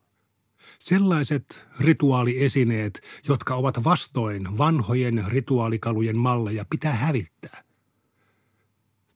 Sellaiset 0.79 1.67
rituaaliesineet, 1.81 3.03
jotka 3.29 3.55
ovat 3.55 3.85
vastoin 3.85 4.59
vanhojen 4.59 5.25
rituaalikalujen 5.29 6.17
malleja, 6.17 6.65
pitää 6.71 6.95
hävittää– 6.95 7.63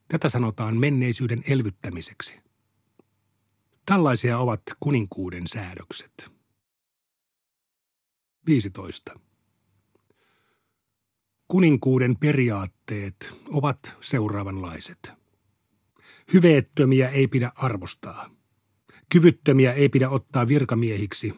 Tätä 0.08 0.28
sanotaan 0.28 0.76
menneisyyden 0.76 1.42
elvyttämiseksi. 1.48 2.40
Tällaisia 3.86 4.38
ovat 4.38 4.62
kuninkuuden 4.80 5.46
säädökset. 5.46 6.30
15. 8.46 9.20
Kuninkuuden 11.48 12.16
periaatteet 12.16 13.42
ovat 13.48 13.96
seuraavanlaiset. 14.00 15.12
Hyveettömiä 16.32 17.08
ei 17.08 17.28
pidä 17.28 17.52
arvostaa. 17.56 18.30
Kyvyttömiä 19.08 19.72
ei 19.72 19.88
pidä 19.88 20.08
ottaa 20.08 20.48
virkamiehiksi. 20.48 21.34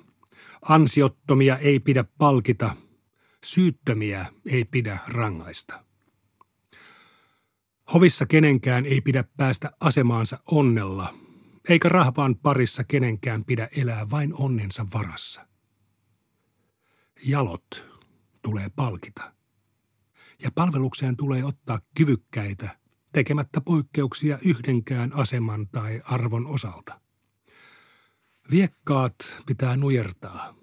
Ansiottomia 0.62 1.56
ei 1.58 1.80
pidä 1.80 2.04
palkita. 2.18 2.76
Syyttömiä 3.44 4.26
ei 4.46 4.64
pidä 4.64 4.98
rangaista. 5.06 5.84
Hovissa 7.94 8.26
kenenkään 8.26 8.86
ei 8.86 9.00
pidä 9.00 9.24
päästä 9.36 9.70
asemaansa 9.80 10.38
onnella, 10.50 11.14
eikä 11.68 11.88
rahvaan 11.88 12.36
parissa 12.36 12.84
kenenkään 12.84 13.44
pidä 13.44 13.68
elää 13.76 14.10
vain 14.10 14.34
onnensa 14.34 14.86
varassa. 14.94 15.46
Jalot 17.24 17.84
tulee 18.42 18.68
palkita. 18.76 19.37
Ja 20.42 20.50
palvelukseen 20.54 21.16
tulee 21.16 21.44
ottaa 21.44 21.78
kyvykkäitä, 21.94 22.78
tekemättä 23.12 23.60
poikkeuksia 23.60 24.38
yhdenkään 24.44 25.12
aseman 25.14 25.68
tai 25.68 26.00
arvon 26.04 26.46
osalta. 26.46 27.00
Viekkaat 28.50 29.14
pitää 29.46 29.76
nujertaa 29.76 30.54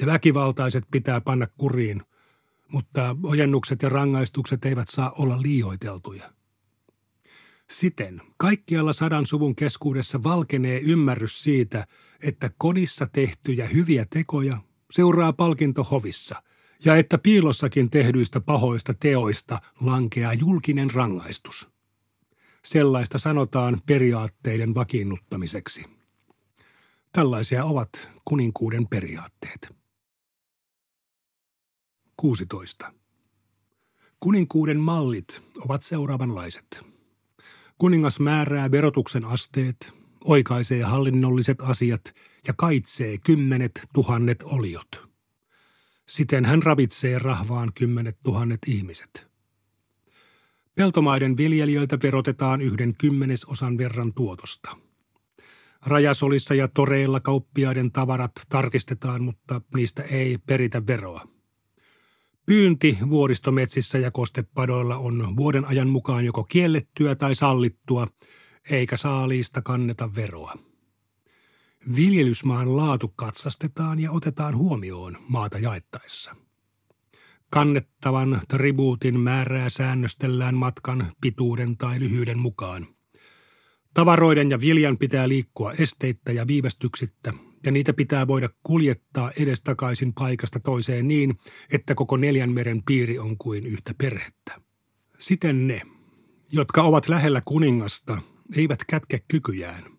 ja 0.00 0.06
väkivaltaiset 0.06 0.84
pitää 0.90 1.20
panna 1.20 1.46
kuriin, 1.46 2.02
mutta 2.68 3.16
ojennukset 3.22 3.82
ja 3.82 3.88
rangaistukset 3.88 4.64
eivät 4.64 4.88
saa 4.88 5.12
olla 5.18 5.42
liioiteltuja. 5.42 6.32
Siten 7.70 8.22
kaikkialla 8.36 8.92
sadan 8.92 9.26
suvun 9.26 9.56
keskuudessa 9.56 10.22
valkenee 10.22 10.80
ymmärrys 10.80 11.42
siitä, 11.42 11.86
että 12.20 12.50
kodissa 12.58 13.06
tehtyjä 13.06 13.66
hyviä 13.66 14.06
tekoja 14.10 14.58
seuraa 14.90 15.32
palkinto 15.32 15.84
hovissa 15.84 16.42
ja 16.84 16.96
että 16.96 17.18
piilossakin 17.18 17.90
tehdyistä 17.90 18.40
pahoista 18.40 18.94
teoista 18.94 19.60
lankeaa 19.80 20.34
julkinen 20.34 20.90
rangaistus. 20.90 21.68
Sellaista 22.64 23.18
sanotaan 23.18 23.80
periaatteiden 23.86 24.74
vakiinnuttamiseksi. 24.74 25.84
Tällaisia 27.12 27.64
ovat 27.64 28.08
kuninkuuden 28.24 28.88
periaatteet. 28.88 29.74
16. 32.16 32.92
Kuninkuuden 34.20 34.80
mallit 34.80 35.42
ovat 35.60 35.82
seuraavanlaiset– 35.82 36.66
Kuningas 37.78 38.20
määrää 38.20 38.70
verotuksen 38.70 39.24
asteet, 39.24 39.92
oikaisee 40.24 40.82
hallinnolliset 40.82 41.60
asiat 41.60 42.14
ja 42.46 42.54
kaitsee 42.56 43.18
kymmenet 43.18 43.88
tuhannet 43.94 44.42
oliot. 44.42 45.13
Siten 46.08 46.44
hän 46.44 46.62
ravitsee 46.62 47.18
rahvaan 47.18 47.72
kymmenet 47.74 48.16
tuhannet 48.22 48.58
ihmiset. 48.66 49.26
Peltomaiden 50.74 51.36
viljelijöiltä 51.36 51.98
verotetaan 52.02 52.60
yhden 52.60 52.94
kymmenesosan 52.98 53.78
verran 53.78 54.14
tuotosta. 54.14 54.76
Rajasolissa 55.86 56.54
ja 56.54 56.68
toreilla 56.68 57.20
kauppiaiden 57.20 57.92
tavarat 57.92 58.32
tarkistetaan, 58.48 59.24
mutta 59.24 59.60
niistä 59.74 60.02
ei 60.02 60.38
peritä 60.38 60.86
veroa. 60.86 61.28
Pyynti 62.46 62.98
vuoristometsissä 63.10 63.98
ja 63.98 64.10
kostepadoilla 64.10 64.96
on 64.96 65.36
vuoden 65.36 65.64
ajan 65.64 65.88
mukaan 65.88 66.24
joko 66.24 66.44
kiellettyä 66.44 67.14
tai 67.14 67.34
sallittua, 67.34 68.06
eikä 68.70 68.96
saaliista 68.96 69.62
kanneta 69.62 70.14
veroa. 70.14 70.54
Viljelysmaan 71.96 72.76
laatu 72.76 73.08
katsastetaan 73.08 74.00
ja 74.00 74.10
otetaan 74.10 74.56
huomioon 74.56 75.16
maata 75.28 75.58
jaettaessa. 75.58 76.36
Kannettavan 77.50 78.40
tribuutin 78.48 79.20
määrää 79.20 79.70
säännöstellään 79.70 80.54
matkan 80.54 81.12
pituuden 81.20 81.76
tai 81.76 82.00
lyhyyden 82.00 82.38
mukaan. 82.38 82.86
Tavaroiden 83.94 84.50
ja 84.50 84.60
viljan 84.60 84.98
pitää 84.98 85.28
liikkua 85.28 85.72
esteittä 85.72 86.32
ja 86.32 86.46
viivästyksittä, 86.46 87.32
ja 87.64 87.70
niitä 87.70 87.92
pitää 87.92 88.26
voida 88.26 88.48
kuljettaa 88.62 89.30
edestakaisin 89.30 90.14
paikasta 90.14 90.60
toiseen 90.60 91.08
niin, 91.08 91.38
että 91.72 91.94
koko 91.94 92.16
neljän 92.16 92.52
meren 92.52 92.82
piiri 92.82 93.18
on 93.18 93.38
kuin 93.38 93.66
yhtä 93.66 93.94
perhettä. 93.98 94.60
Siten 95.18 95.66
ne, 95.66 95.82
jotka 96.52 96.82
ovat 96.82 97.08
lähellä 97.08 97.42
kuningasta, 97.44 98.18
eivät 98.56 98.84
kätke 98.88 99.18
kykyjään. 99.28 99.93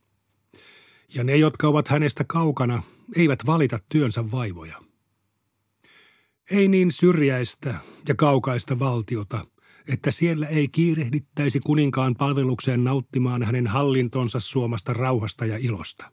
Ja 1.15 1.24
ne, 1.24 1.36
jotka 1.36 1.67
ovat 1.67 1.88
hänestä 1.88 2.24
kaukana, 2.24 2.84
eivät 3.15 3.39
valita 3.45 3.79
työnsä 3.89 4.31
vaivoja. 4.31 4.81
Ei 6.51 6.67
niin 6.67 6.91
syrjäistä 6.91 7.75
ja 8.07 8.15
kaukaista 8.15 8.79
valtiota, 8.79 9.45
että 9.88 10.12
siellä 10.12 10.48
ei 10.48 10.67
kiirehdittäisi 10.67 11.60
kuninkaan 11.60 12.15
palvelukseen 12.15 12.84
nauttimaan 12.84 13.43
hänen 13.43 13.67
hallintonsa 13.67 14.39
suomasta 14.39 14.93
rauhasta 14.93 15.45
ja 15.45 15.57
ilosta. 15.57 16.12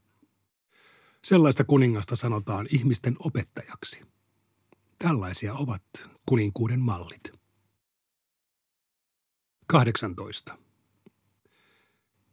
Sellaista 1.25 1.65
kuningasta 1.65 2.17
sanotaan 2.17 2.67
ihmisten 2.71 3.17
opettajaksi. 3.19 4.01
Tällaisia 4.99 5.55
ovat 5.55 5.83
kuninkuuden 6.27 6.81
mallit. 6.81 7.33
18. 9.67 10.59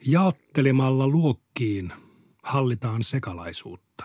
Jaottelemalla 0.05 1.07
luokkiin 1.07 1.93
hallitaan 2.43 3.03
sekalaisuutta. 3.03 4.03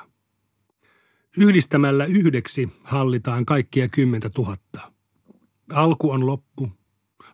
Yhdistämällä 1.36 2.04
yhdeksi 2.04 2.68
hallitaan 2.82 3.46
kaikkia 3.46 3.88
kymmentä 3.88 4.30
tuhatta. 4.30 4.92
Alku 5.72 6.10
on 6.10 6.26
loppu, 6.26 6.68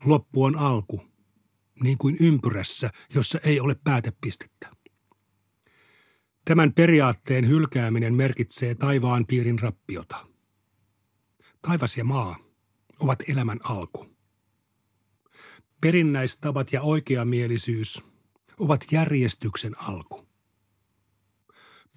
loppu 0.04 0.44
on 0.44 0.56
alku, 0.56 1.02
niin 1.82 1.98
kuin 1.98 2.16
ympyrässä, 2.20 2.90
jossa 3.14 3.38
ei 3.44 3.60
ole 3.60 3.76
päätepistettä. 3.84 4.70
Tämän 6.44 6.72
periaatteen 6.72 7.48
hylkääminen 7.48 8.14
merkitsee 8.14 8.74
taivaan 8.74 9.26
piirin 9.26 9.58
rappiota. 9.58 10.26
Taivas 11.62 11.96
ja 11.96 12.04
maa 12.04 12.36
ovat 13.00 13.18
elämän 13.28 13.60
alku. 13.64 14.06
Perinnäistavat 15.80 16.72
ja 16.72 16.82
oikeamielisyys 16.82 18.04
ovat 18.58 18.84
järjestyksen 18.92 19.82
alku. 19.82 20.29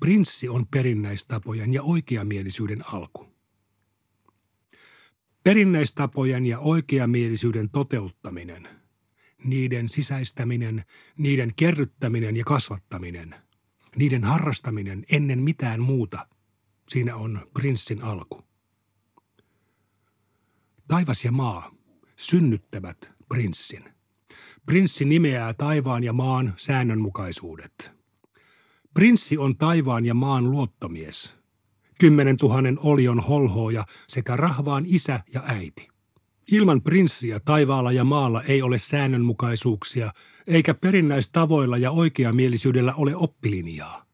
Prinssi 0.03 0.50
on 0.50 0.67
perinnäistapojen 0.67 1.74
ja 1.74 1.83
oikeamielisyyden 1.83 2.93
alku. 2.93 3.27
Perinnäistapojen 5.43 6.45
ja 6.45 6.60
oikeamielisyyden 6.60 7.69
toteuttaminen, 7.69 8.67
niiden 9.43 9.89
sisäistäminen, 9.89 10.86
niiden 11.17 11.51
kerryttäminen 11.55 12.38
ja 12.38 12.43
kasvattaminen, 12.43 13.36
niiden 13.95 14.24
harrastaminen 14.24 15.05
ennen 15.12 15.43
mitään 15.43 15.81
muuta, 15.81 16.27
siinä 16.89 17.15
on 17.15 17.48
prinssin 17.53 18.01
alku. 18.01 18.43
Taivas 20.88 21.25
ja 21.25 21.31
maa 21.31 21.75
synnyttävät 22.15 23.12
prinssin. 23.27 23.83
Prinssi 24.65 25.05
nimeää 25.05 25.53
taivaan 25.53 26.03
ja 26.03 26.13
maan 26.13 26.53
säännönmukaisuudet. 26.57 28.02
Prinssi 28.93 29.38
on 29.38 29.57
taivaan 29.57 30.05
ja 30.05 30.13
maan 30.13 30.51
luottomies, 30.51 31.33
kymmenen 32.00 32.38
tuhannen 32.38 32.79
olion 32.79 33.19
holhooja 33.19 33.85
sekä 34.07 34.38
rahvaan 34.38 34.83
isä 34.88 35.19
ja 35.33 35.43
äiti. 35.45 35.88
Ilman 36.51 36.81
prinssiä 36.81 37.39
taivaalla 37.39 37.91
ja 37.91 38.03
maalla 38.03 38.43
ei 38.43 38.62
ole 38.62 38.77
säännönmukaisuuksia, 38.77 40.12
eikä 40.47 40.73
perinnäistavoilla 40.73 41.77
ja 41.77 41.91
oikeamielisyydellä 41.91 42.93
ole 42.93 43.15
oppilinjaa. 43.15 44.05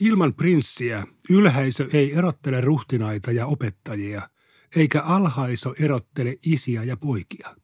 Ilman 0.00 0.34
prinssiä 0.34 1.06
ylhäisö 1.30 1.88
ei 1.92 2.12
erottele 2.12 2.60
ruhtinaita 2.60 3.32
ja 3.32 3.46
opettajia, 3.46 4.28
eikä 4.76 5.02
alhaiso 5.02 5.74
erottele 5.80 6.38
isiä 6.42 6.82
ja 6.82 6.96
poikia. 6.96 7.56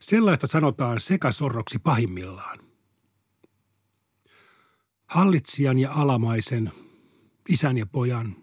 Sellaista 0.00 0.46
sanotaan 0.46 1.00
sekasorroksi 1.00 1.78
pahimmillaan. 1.78 2.67
Hallitsijan 5.08 5.78
ja 5.78 5.92
alamaisen, 5.92 6.72
isän 7.48 7.78
ja 7.78 7.86
pojan, 7.86 8.36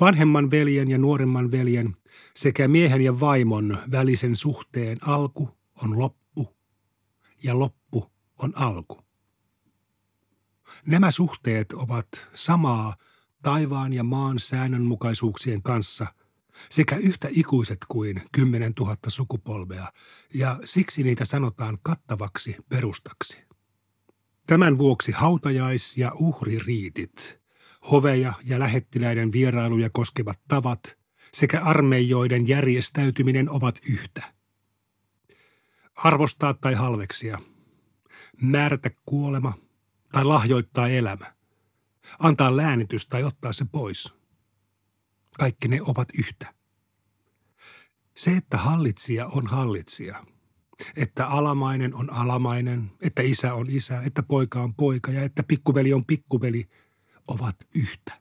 vanhemman 0.00 0.50
veljen 0.50 0.90
ja 0.90 0.98
nuoremman 0.98 1.50
veljen 1.50 1.96
sekä 2.36 2.68
miehen 2.68 3.00
ja 3.00 3.20
vaimon 3.20 3.78
välisen 3.90 4.36
suhteen 4.36 4.98
alku 5.08 5.58
on 5.82 5.98
loppu 5.98 6.56
ja 7.42 7.58
loppu 7.58 8.12
on 8.38 8.52
alku. 8.56 9.00
Nämä 10.86 11.10
suhteet 11.10 11.72
ovat 11.72 12.08
samaa 12.34 12.96
taivaan 13.42 13.92
ja 13.92 14.04
maan 14.04 14.38
säännönmukaisuuksien 14.38 15.62
kanssa 15.62 16.06
sekä 16.70 16.96
yhtä 16.96 17.28
ikuiset 17.30 17.78
kuin 17.88 18.22
kymmenen 18.32 18.74
tuhatta 18.74 19.10
sukupolvea, 19.10 19.92
ja 20.34 20.60
siksi 20.64 21.02
niitä 21.02 21.24
sanotaan 21.24 21.78
kattavaksi 21.82 22.56
perustaksi. 22.68 23.50
Tämän 24.50 24.78
vuoksi 24.78 25.12
hautajais- 25.12 25.98
ja 25.98 26.12
uhririitit, 26.14 27.40
hoveja 27.90 28.32
ja 28.44 28.58
lähettiläiden 28.58 29.32
vierailuja 29.32 29.90
koskevat 29.92 30.40
tavat 30.48 30.98
sekä 31.32 31.60
armeijoiden 31.60 32.48
järjestäytyminen 32.48 33.50
ovat 33.50 33.78
yhtä. 33.88 34.34
Arvostaa 35.94 36.54
tai 36.54 36.74
halveksia, 36.74 37.38
määrätä 38.42 38.90
kuolema 39.06 39.52
tai 40.12 40.24
lahjoittaa 40.24 40.88
elämä, 40.88 41.34
antaa 42.18 42.56
läänitys 42.56 43.06
tai 43.06 43.24
ottaa 43.24 43.52
se 43.52 43.64
pois. 43.72 44.14
Kaikki 45.38 45.68
ne 45.68 45.80
ovat 45.82 46.08
yhtä. 46.18 46.54
Se, 48.16 48.30
että 48.30 48.56
hallitsija 48.56 49.26
on 49.26 49.46
hallitsija– 49.46 50.24
että 50.96 51.26
alamainen 51.26 51.94
on 51.94 52.12
alamainen, 52.12 52.90
että 53.00 53.22
isä 53.22 53.54
on 53.54 53.70
isä, 53.70 54.02
että 54.02 54.22
poika 54.22 54.62
on 54.62 54.74
poika 54.74 55.12
ja 55.12 55.22
että 55.22 55.42
pikkuveli 55.42 55.92
on 55.92 56.04
pikkuveli, 56.04 56.68
ovat 57.28 57.56
yhtä. 57.74 58.20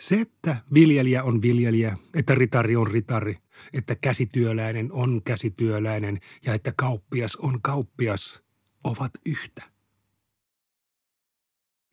Se, 0.00 0.16
että 0.20 0.56
viljelijä 0.74 1.22
on 1.22 1.42
viljelijä, 1.42 1.96
että 2.14 2.34
ritari 2.34 2.76
on 2.76 2.86
ritari, 2.86 3.38
että 3.72 3.94
käsityöläinen 3.94 4.92
on 4.92 5.22
käsityöläinen 5.24 6.20
ja 6.46 6.54
että 6.54 6.72
kauppias 6.76 7.36
on 7.36 7.62
kauppias, 7.62 8.42
ovat 8.84 9.10
yhtä. 9.26 9.62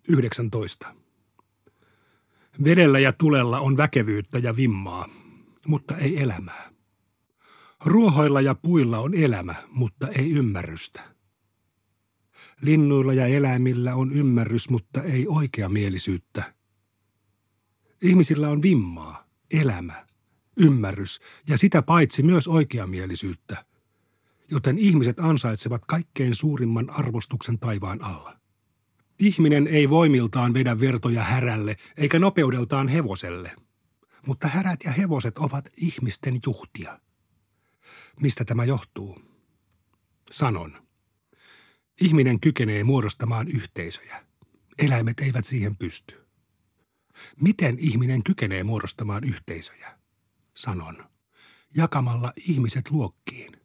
19. 0.10 0.96
Vedellä 2.64 3.00
ja 3.00 3.14
tulella 3.14 3.60
on 3.60 3.78
väkevyyttä 3.78 4.40
ja 4.40 4.56
vimmaa, 4.56 5.10
mutta 5.68 5.98
ei 5.98 6.22
elämää. 6.22 6.73
Ruohoilla 7.86 8.42
ja 8.42 8.56
puilla 8.56 9.00
on 9.00 9.14
elämä, 9.14 9.56
mutta 9.72 10.08
ei 10.08 10.32
ymmärrystä. 10.32 11.02
Linnuilla 12.62 13.14
ja 13.14 13.28
eläimillä 13.28 13.96
on 13.96 14.12
ymmärrys, 14.12 14.70
mutta 14.70 15.02
ei 15.02 15.28
oikeamielisyyttä. 15.28 16.54
Ihmisillä 18.02 18.50
on 18.50 18.62
vimmaa, 18.62 19.28
elämä, 19.52 20.06
ymmärrys 20.58 21.20
ja 21.48 21.58
sitä 21.58 21.82
paitsi 21.82 22.24
myös 22.24 22.48
oikeamielisyyttä, 22.48 23.66
joten 24.52 24.78
ihmiset 24.78 25.20
ansaitsevat 25.20 25.86
kaikkein 25.88 26.36
suurimman 26.36 26.90
arvostuksen 26.90 27.60
taivaan 27.60 28.04
alla. 28.04 28.40
Ihminen 29.22 29.68
ei 29.68 29.90
voimiltaan 29.90 30.54
vedä 30.54 30.80
vertoja 30.80 31.24
härälle 31.24 31.76
eikä 31.98 32.20
nopeudeltaan 32.20 32.88
hevoselle, 32.88 33.52
mutta 34.28 34.48
härät 34.48 34.80
ja 34.84 34.92
hevoset 34.92 35.38
ovat 35.38 35.70
ihmisten 35.78 36.40
juhtia. 36.46 37.00
Mistä 38.22 38.46
tämä 38.46 38.66
johtuu? 38.66 39.22
Sanon. 40.32 40.88
Ihminen 42.02 42.40
kykenee 42.40 42.84
muodostamaan 42.84 43.48
yhteisöjä. 43.48 44.26
Eläimet 44.80 45.20
eivät 45.20 45.46
siihen 45.46 45.78
pysty. 45.78 46.26
Miten 47.42 47.80
ihminen 47.80 48.24
kykenee 48.24 48.64
muodostamaan 48.64 49.24
yhteisöjä? 49.24 50.00
Sanon. 50.54 51.10
Jakamalla 51.76 52.34
ihmiset 52.48 52.92
luokkiin. 52.92 53.58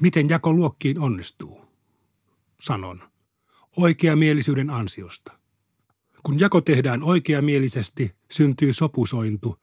Miten 0.00 0.28
jako 0.28 0.52
luokkiin 0.52 0.98
onnistuu? 0.98 1.64
Sanon. 2.60 3.10
Oikeamielisyyden 3.76 4.70
ansiosta. 4.70 5.38
Kun 6.22 6.40
jako 6.40 6.60
tehdään 6.60 7.02
oikeamielisesti, 7.02 8.16
syntyy 8.30 8.72
sopusointu, 8.72 9.62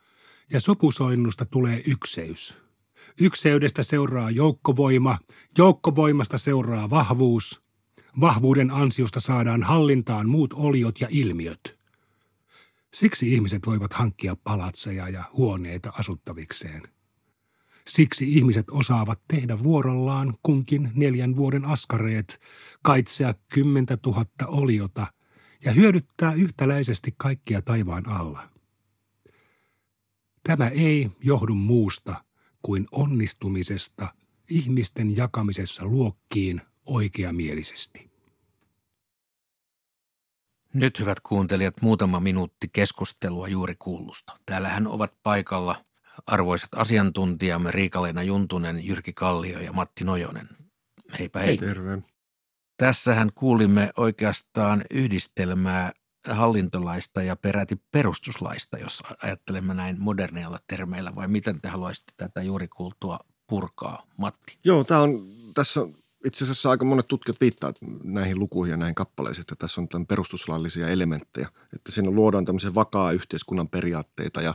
ja 0.52 0.60
sopusoinnusta 0.60 1.46
tulee 1.46 1.82
ykseys– 1.86 2.54
Ykseydestä 3.20 3.84
seuraa 3.84 4.32
joukkovoima, 4.32 5.18
joukkovoimasta 5.58 6.38
seuraa 6.38 6.90
vahvuus. 6.90 7.62
Vahvuuden 8.20 8.72
ansiosta 8.72 9.20
saadaan 9.20 9.64
hallintaan 9.64 10.30
muut 10.30 10.54
oliot 10.54 11.02
ja 11.02 11.08
ilmiöt. 11.12 11.80
Siksi 12.94 13.34
ihmiset 13.34 13.66
voivat 13.66 13.94
hankkia 13.94 14.36
palatseja 14.44 15.10
ja 15.10 15.24
huoneita 15.34 15.94
asuttavikseen. 16.00 16.82
Siksi 17.88 18.30
ihmiset 18.30 18.70
osaavat 18.70 19.22
tehdä 19.28 19.64
vuorollaan 19.64 20.34
kunkin 20.44 20.92
neljän 20.96 21.36
vuoden 21.36 21.66
askareet, 21.66 22.40
kaitsea 22.82 23.34
kymmentä 23.54 23.98
tuhatta 23.98 24.48
oliota 24.48 25.08
ja 25.66 25.72
hyödyttää 25.72 26.34
yhtäläisesti 26.34 27.14
kaikkia 27.18 27.62
taivaan 27.62 28.10
alla. 28.10 28.50
Tämä 30.44 30.68
ei 30.68 31.10
johdu 31.24 31.56
muusta 31.56 32.24
kuin 32.62 32.88
onnistumisesta 32.92 34.08
ihmisten 34.50 35.18
jakamisessa 35.18 35.86
luokkiin 35.86 36.62
oikeamielisesti. 36.86 38.12
Nyt 40.74 41.00
hyvät 41.00 41.20
kuuntelijat, 41.20 41.82
muutama 41.82 42.20
minuutti 42.20 42.70
keskustelua 42.74 43.48
juuri 43.48 43.76
kuullusta. 43.80 44.40
Täällähän 44.46 44.88
ovat 44.88 45.14
paikalla 45.24 45.86
arvoisat 46.28 46.70
asiantuntijamme 46.76 47.72
Riikaleena 47.72 48.24
Juntunen, 48.24 48.86
Jyrki 48.86 49.14
Kallio 49.14 49.60
ja 49.60 49.74
Matti 49.74 50.04
Nojonen. 50.04 50.48
Heipä 51.20 51.40
hei. 51.40 51.48
hei. 51.48 51.58
Terve. 51.58 52.02
Tässähän 52.78 53.30
kuulimme 53.36 53.92
oikeastaan 53.98 54.84
yhdistelmää 54.90 55.92
hallintolaista 56.30 57.24
ja 57.24 57.36
peräti 57.36 57.82
perustuslaista, 57.92 58.78
jos 58.78 59.04
ajattelemme 59.24 59.74
näin 59.74 59.96
moderneilla 60.00 60.60
termeillä, 60.68 61.16
vai 61.16 61.28
miten 61.28 61.62
te 61.62 61.70
haluaisitte 61.70 62.14
tätä 62.18 62.42
juuri 62.42 62.68
kuultua 62.68 63.20
purkaa, 63.48 64.08
Matti? 64.18 64.58
Joo, 64.64 64.84
tämä 64.84 65.02
on, 65.02 65.20
tässä 65.54 65.82
on 65.82 65.96
itse 66.26 66.44
asiassa 66.44 66.70
aika 66.70 66.86
monet 66.86 67.08
tutkijat 67.08 67.42
viittaavat 67.42 67.78
näihin 68.04 68.40
lukuihin 68.40 68.72
ja 68.72 68.78
näihin 68.78 68.96
kappaleisiin, 68.96 69.42
että 69.42 69.56
tässä 69.56 69.82
on 69.82 69.88
tämän 69.88 70.08
perustuslaillisia 70.08 70.88
elementtejä, 70.88 71.50
että 71.76 71.92
siinä 71.92 72.12
luodaan 72.12 72.46
tämmöisen 72.46 72.76
vakaa 72.76 73.12
yhteiskunnan 73.12 73.70
periaatteita 73.70 74.42
ja, 74.42 74.54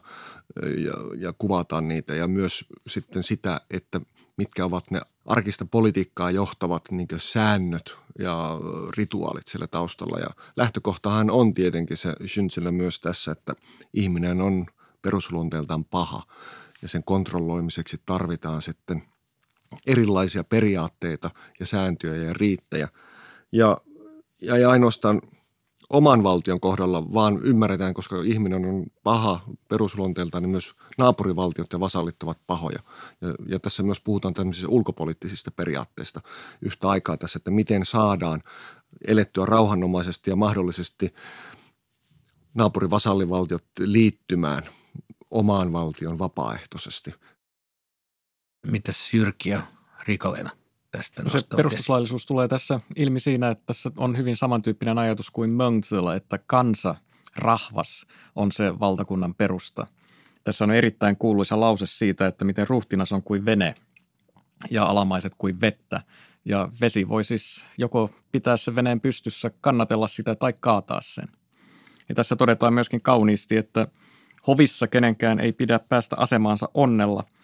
ja, 0.85 0.92
ja 1.18 1.33
kuvataan 1.38 1.88
niitä 1.88 2.14
ja 2.14 2.29
myös 2.29 2.64
sitten 2.87 3.22
sitä, 3.22 3.61
että 3.70 4.00
mitkä 4.37 4.64
ovat 4.64 4.90
ne 4.90 5.01
arkista 5.25 5.66
politiikkaa 5.66 6.31
johtavat 6.31 6.90
niin 6.90 7.09
säännöt 7.16 7.96
ja 8.18 8.61
rituaalit 8.96 9.46
siellä 9.46 9.66
taustalla. 9.66 10.18
Ja 10.18 10.29
lähtökohtahan 10.57 11.31
on 11.31 11.55
tietenkin 11.55 11.96
se 11.96 12.12
Schünzillä 12.12 12.70
myös 12.70 13.01
tässä, 13.01 13.33
että 13.33 13.55
ihminen 13.94 14.40
on 14.40 14.66
perusluonteeltaan 15.03 15.85
paha 15.85 16.22
ja 16.83 16.88
sen 16.88 17.05
kontrolloimiseksi 17.05 18.01
tarvitaan 18.07 18.62
sitten– 18.62 19.03
erilaisia 19.87 20.44
periaatteita 20.44 21.31
ja 21.61 21.66
sääntöjä 21.66 22.25
ja 22.25 22.33
riittejä. 22.33 22.88
Ja, 23.53 23.79
ja, 24.42 24.59
ja 24.59 24.70
ainoastaan 24.70 25.22
oman 25.90 26.22
valtion 26.22 26.61
kohdalla 26.61 27.14
vaan 27.14 27.40
ymmärretään, 27.42 27.94
koska 27.94 28.22
ihminen 28.22 28.64
on 28.64 28.87
paha 29.03 29.40
perusluonteeltaan, 29.77 30.43
niin 30.43 30.51
myös 30.51 30.75
naapurivaltiot 30.99 31.73
ja 31.73 31.81
vasallit 31.81 32.23
ovat 32.23 32.39
pahoja. 32.47 32.79
Ja, 33.21 33.35
ja 33.49 33.61
tässä 33.61 33.83
myös 33.83 34.01
puhutaan 34.01 34.35
tämmöisistä 34.35 34.69
ulkopoliittisista 34.69 35.51
periaatteista 35.51 36.21
yhtä 36.62 36.89
aikaa 36.89 37.17
tässä, 37.17 37.37
että 37.37 37.51
miten 37.51 37.87
saadaan 37.87 38.43
elettyä 39.07 39.47
rauhanomaisesti 39.47 40.31
ja 40.31 40.37
mahdollisesti 40.37 41.15
naapurivasallivaltiot 42.55 43.65
liittymään 43.79 44.62
omaan 45.31 45.73
valtion 45.73 46.19
vapaaehtoisesti– 46.19 47.15
Mitäs 48.67 49.15
Jyrki 49.15 49.49
ja 49.49 49.62
Riikaleena 50.07 50.51
tästä 50.93 51.23
no 51.23 51.31
se 51.31 51.39
perustuslaillisuus 51.57 52.27
tulee 52.27 52.49
tässä 52.49 52.81
ilmi 52.97 53.21
siinä, 53.21 53.51
että 53.51 53.65
tässä 53.67 53.91
on 53.97 54.17
hyvin 54.17 54.37
samantyyppinen 54.37 54.99
ajatus 54.99 55.31
kuin 55.31 55.51
Mönchsellä, 55.51 56.15
että 56.15 56.39
kansa, 56.47 56.95
rahvas 57.37 58.07
on 58.37 58.53
se 58.53 58.81
valtakunnan 58.81 59.35
perusta. 59.35 59.87
Tässä 60.44 60.64
on 60.64 60.70
erittäin 60.70 61.16
kuuluisa 61.16 61.61
lause 61.61 61.87
siitä, 61.87 62.27
että 62.27 62.44
miten 62.44 62.68
ruhtinas 62.68 63.12
on 63.12 63.22
kuin 63.22 63.44
vene 63.44 63.75
ja 64.70 64.85
alamaiset 64.85 65.33
kuin 65.38 65.61
vettä. 65.61 66.03
Ja 66.44 66.68
vesi 66.81 67.09
voi 67.09 67.25
siis 67.25 67.64
joko 67.79 68.11
pitää 68.33 68.57
sen 68.57 68.75
veneen 68.75 69.01
pystyssä, 69.01 69.51
kannatella 69.61 70.09
sitä 70.09 70.35
tai 70.35 70.55
kaataa 70.61 71.01
sen. 71.01 71.29
Ja 72.09 72.14
tässä 72.14 72.37
todetaan 72.37 72.75
myöskin 72.75 73.01
kauniisti, 73.01 73.57
että 73.57 73.88
hovissa 74.46 74.87
kenenkään 74.87 75.40
ei 75.40 75.53
pidä 75.53 75.79
päästä 75.79 76.16
asemaansa 76.18 76.68
onnella– 76.75 77.25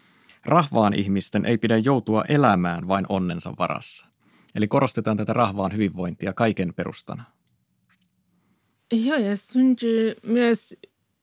rahvaan 0.45 0.95
ihmisten 0.95 1.47
ei 1.47 1.59
pidä 1.59 1.77
joutua 1.77 2.25
elämään 2.29 2.89
vain 2.89 3.07
onnensa 3.09 3.53
varassa. 3.59 4.07
Eli 4.55 4.69
korostetaan 4.69 5.17
tätä 5.17 5.33
rahvaan 5.33 5.73
hyvinvointia 5.73 6.33
kaiken 6.33 6.75
perustana. 6.75 7.25
Joo, 8.93 9.17
ja 9.17 9.37
syntyy 9.37 10.15
myös 10.27 10.77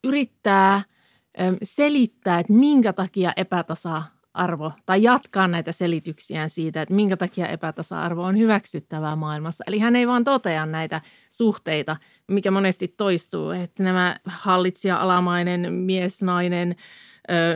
yrittää 0.03 0.81
selittää, 1.63 2.39
että 2.39 2.53
minkä 2.53 2.93
takia 2.93 3.33
epätasa-arvo, 3.35 4.71
tai 4.85 5.03
jatkaa 5.03 5.47
näitä 5.47 5.71
selityksiä 5.71 6.47
siitä, 6.47 6.81
että 6.81 6.95
minkä 6.95 7.17
takia 7.17 7.47
epätasa-arvo 7.47 8.23
on 8.23 8.37
hyväksyttävää 8.37 9.15
maailmassa. 9.15 9.63
Eli 9.67 9.79
hän 9.79 9.95
ei 9.95 10.07
vaan 10.07 10.23
totea 10.23 10.65
näitä 10.65 11.01
suhteita, 11.29 11.97
mikä 12.27 12.51
monesti 12.51 12.87
toistuu, 12.87 13.51
että 13.51 13.83
nämä 13.83 14.15
hallitsija, 14.25 14.97
alamainen, 14.97 15.73
mies, 15.73 16.21
nainen– 16.21 16.75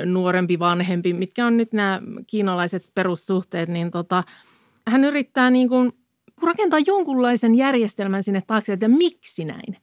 nuorempi, 0.06 0.60
vanhempi, 0.60 1.14
mitkä 1.14 1.46
on 1.46 1.58
nyt 1.58 1.74
nämä 1.74 2.02
kiinalaiset 2.28 2.92
perussuhteet, 2.96 3.70
niin 3.70 3.92
tota, 3.92 4.24
hän 4.88 5.04
yrittää 5.04 5.50
niin 5.50 5.70
kuin 5.70 5.92
rakentaa 6.46 6.80
jonkunlaisen 6.88 7.56
järjestelmän 7.56 8.24
sinne 8.24 8.42
taakse, 8.48 8.74
että 8.74 8.88
miksi 8.88 9.46
näin. 9.46 9.78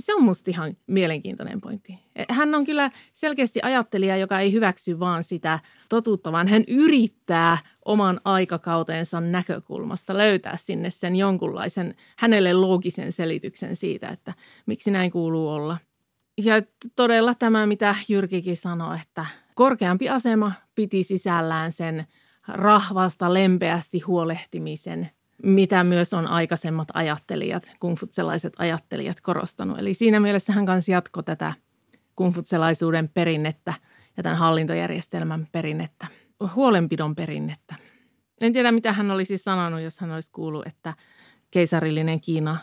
Se 0.00 0.14
on 0.14 0.22
musta 0.22 0.50
ihan 0.50 0.76
mielenkiintoinen 0.86 1.60
pointti. 1.60 1.98
Hän 2.28 2.54
on 2.54 2.64
kyllä 2.64 2.90
selkeästi 3.12 3.60
ajattelija, 3.62 4.16
joka 4.16 4.40
ei 4.40 4.52
hyväksy 4.52 5.00
vaan 5.00 5.24
sitä 5.24 5.58
totuutta, 5.88 6.32
vaan 6.32 6.48
hän 6.48 6.64
yrittää 6.68 7.58
oman 7.84 8.20
aikakautensa 8.24 9.20
näkökulmasta 9.20 10.16
löytää 10.16 10.56
sinne 10.56 10.90
sen 10.90 11.16
jonkunlaisen 11.16 11.94
hänelle 12.18 12.52
loogisen 12.52 13.12
selityksen 13.12 13.76
siitä, 13.76 14.08
että 14.08 14.34
miksi 14.66 14.90
näin 14.90 15.10
kuuluu 15.10 15.48
olla– 15.48 15.78
ja 16.44 16.62
todella 16.96 17.34
tämä, 17.34 17.66
mitä 17.66 17.94
Jyrkikin 18.08 18.56
sanoi, 18.56 18.98
että 19.02 19.26
korkeampi 19.54 20.08
asema 20.08 20.52
piti 20.74 21.02
sisällään 21.02 21.72
sen 21.72 22.06
rahvasta 22.48 23.34
lempeästi 23.34 24.00
huolehtimisen, 24.00 25.10
mitä 25.42 25.84
myös 25.84 26.14
on 26.14 26.26
aikaisemmat 26.26 26.88
ajattelijat, 26.94 27.72
kungfutselaiset 27.80 28.52
ajattelijat 28.58 29.20
korostanut. 29.20 29.78
Eli 29.78 29.94
siinä 29.94 30.20
mielessä 30.20 30.52
hän 30.52 30.66
kanssa 30.66 30.92
jatkoi 30.92 31.22
tätä 31.22 31.52
kungfutselaisuuden 32.16 33.08
perinnettä 33.08 33.74
ja 34.16 34.22
tämän 34.22 34.38
hallintojärjestelmän 34.38 35.46
perinnettä, 35.52 36.06
huolenpidon 36.54 37.14
perinnettä. 37.14 37.74
En 38.40 38.52
tiedä, 38.52 38.72
mitä 38.72 38.92
hän 38.92 39.10
olisi 39.10 39.38
sanonut, 39.38 39.80
jos 39.80 40.00
hän 40.00 40.10
olisi 40.10 40.32
kuullut, 40.32 40.66
että 40.66 40.94
keisarillinen 41.50 42.20
Kiina 42.20 42.56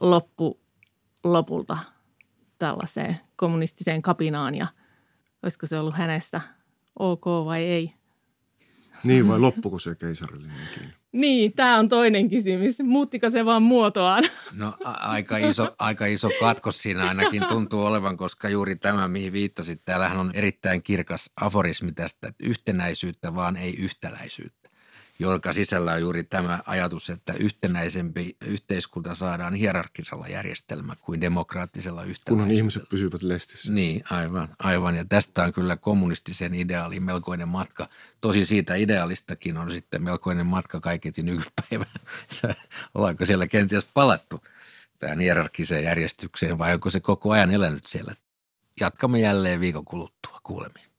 loppu 0.00 0.60
lopulta 1.24 1.78
tällaiseen 2.58 3.20
kommunistiseen 3.36 4.02
kapinaan 4.02 4.54
ja 4.54 4.66
olisiko 5.42 5.66
se 5.66 5.78
ollut 5.78 5.94
hänestä 5.94 6.40
ok 6.98 7.24
vai 7.44 7.64
ei. 7.64 7.94
Niin 9.04 9.28
vai 9.28 9.38
loppuko 9.38 9.78
se 9.78 9.94
keisarillinenkin? 9.94 10.99
Niin, 11.12 11.52
tämä 11.52 11.78
on 11.78 11.88
toinen 11.88 12.30
kysymys. 12.30 12.80
Muuttiko 12.82 13.30
se 13.30 13.44
vaan 13.44 13.62
muotoaan? 13.62 14.24
No 14.56 14.74
a- 14.84 14.90
aika 14.90 15.38
iso, 15.38 15.74
aika 15.78 16.06
iso 16.06 16.28
katkos 16.40 16.78
siinä 16.82 17.08
ainakin 17.08 17.44
tuntuu 17.48 17.84
olevan, 17.84 18.16
koska 18.16 18.48
juuri 18.48 18.76
tämä, 18.76 19.08
mihin 19.08 19.32
viittasit, 19.32 19.84
täällähän 19.84 20.18
on 20.18 20.30
erittäin 20.34 20.82
kirkas 20.82 21.30
aforismi 21.40 21.92
tästä, 21.92 22.28
että 22.28 22.44
yhtenäisyyttä 22.46 23.34
vaan 23.34 23.56
ei 23.56 23.74
yhtäläisyyttä 23.76 24.59
jonka 25.20 25.52
sisällä 25.52 25.92
on 25.92 26.00
juuri 26.00 26.24
tämä 26.24 26.58
ajatus, 26.66 27.10
että 27.10 27.32
yhtenäisempi 27.32 28.36
yhteiskunta 28.46 29.14
saadaan 29.14 29.54
hierarkisella 29.54 30.28
järjestelmällä 30.28 31.02
kuin 31.02 31.20
demokraattisella 31.20 32.04
yhtenäisyydellä. 32.04 32.42
Kunhan 32.44 32.56
ihmiset 32.56 32.82
pysyvät 32.88 33.22
lestissä. 33.22 33.72
Niin, 33.72 34.04
aivan, 34.10 34.48
aivan. 34.58 34.96
Ja 34.96 35.04
tästä 35.04 35.42
on 35.42 35.52
kyllä 35.52 35.76
kommunistisen 35.76 36.54
ideaalin 36.54 37.02
melkoinen 37.02 37.48
matka. 37.48 37.88
Tosi 38.20 38.44
siitä 38.44 38.74
idealistakin 38.74 39.56
on 39.56 39.70
sitten 39.70 40.02
melkoinen 40.02 40.46
matka 40.46 40.80
kaiketi 40.80 41.22
nykypäivänä. 41.22 42.00
Ollaanko 42.94 43.24
siellä 43.26 43.46
kenties 43.46 43.86
palattu 43.94 44.44
tähän 44.98 45.20
hierarkiseen 45.20 45.84
järjestykseen 45.84 46.58
vai 46.58 46.74
onko 46.74 46.90
se 46.90 47.00
koko 47.00 47.30
ajan 47.30 47.50
elänyt 47.50 47.86
siellä? 47.86 48.14
Jatkamme 48.80 49.20
jälleen 49.20 49.60
viikon 49.60 49.84
kuluttua. 49.84 50.40
Kuulemiin. 50.42 50.89